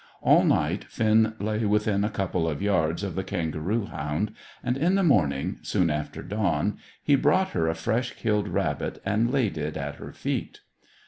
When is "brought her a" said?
7.15-7.75